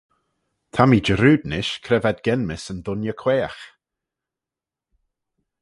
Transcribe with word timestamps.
Ta 0.73 0.83
mee 0.87 1.03
jarrood 1.05 1.43
nish 1.51 1.73
cre 1.85 1.97
v'ad 2.03 2.19
genmys 2.25 2.65
yn 2.71 2.79
dooinney 2.85 3.19
quaagh. 3.21 3.61